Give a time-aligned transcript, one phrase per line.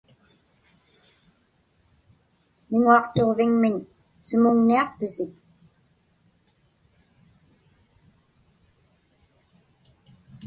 [2.69, 3.75] Miŋuaqtuġviŋmiñ
[4.27, 5.33] sumuŋniaqpisik?